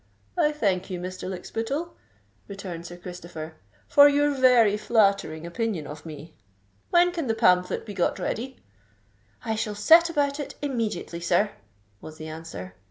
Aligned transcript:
"I 0.35 0.51
thank 0.51 0.89
you, 0.89 0.99
Mr. 0.99 1.29
Lykspittal," 1.29 1.89
returned 2.47 2.87
Sir 2.87 2.97
Christopher, 2.97 3.53
"for 3.87 4.09
your 4.09 4.31
very 4.33 4.75
flattering 4.75 5.45
opinion 5.45 5.85
of 5.85 6.07
me. 6.07 6.33
When 6.89 7.11
can 7.11 7.27
the 7.27 7.35
pamphlet 7.35 7.85
be 7.85 7.93
got 7.93 8.17
ready?" 8.17 8.57
"I 9.45 9.53
shall 9.53 9.75
set 9.75 10.09
about 10.09 10.39
it 10.39 10.55
immediately, 10.59 11.19
sir," 11.19 11.51
was 12.01 12.17
the 12.17 12.29
answer. 12.29 12.73